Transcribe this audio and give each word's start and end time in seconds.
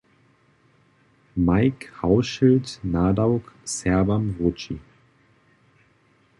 Mike 1.35 1.91
Hauschild 2.01 2.79
nadawk 2.81 3.53
Serbam 3.63 4.25
wróći. 4.33 4.75